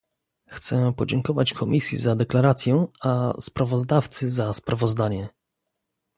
Chcę 0.49 0.93
podziękować 0.93 1.53
Komisji 1.53 1.97
za 1.97 2.15
deklarację, 2.15 2.85
a 3.03 3.33
sprawozdawcy 3.41 4.31
za 4.31 4.53
sprawozdanie 4.53 5.29